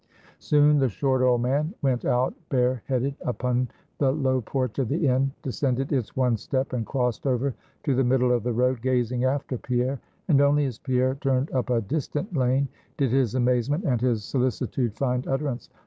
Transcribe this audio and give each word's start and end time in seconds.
Soon 0.39 0.79
the 0.79 0.89
short 0.89 1.21
old 1.21 1.41
man 1.43 1.75
went 1.83 2.05
out 2.05 2.33
bare 2.49 2.81
headed 2.87 3.13
upon 3.23 3.67
the 3.99 4.11
low 4.11 4.41
porch 4.41 4.79
of 4.79 4.89
the 4.89 5.05
Inn, 5.05 5.31
descended 5.43 5.91
its 5.93 6.15
one 6.15 6.37
step, 6.37 6.73
and 6.73 6.87
crossed 6.87 7.27
over 7.27 7.53
to 7.83 7.93
the 7.93 8.03
middle 8.03 8.31
of 8.31 8.41
the 8.41 8.51
road, 8.51 8.81
gazing 8.81 9.25
after 9.25 9.59
Pierre. 9.59 9.99
And 10.27 10.41
only 10.41 10.65
as 10.65 10.79
Pierre 10.79 11.13
turned 11.21 11.51
up 11.51 11.69
a 11.69 11.81
distant 11.81 12.35
lane, 12.35 12.67
did 12.97 13.11
his 13.11 13.35
amazement 13.35 13.83
and 13.83 14.01
his 14.01 14.23
solicitude 14.23 14.95
find 14.97 15.27
utterance. 15.27 15.69